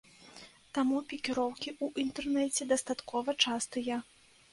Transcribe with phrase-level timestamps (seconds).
[0.77, 4.01] Таму пікіроўкі ў інтэрнэце дастаткова частыя.